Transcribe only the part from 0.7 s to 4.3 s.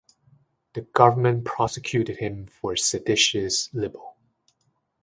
The government prosecuted him for seditious libel.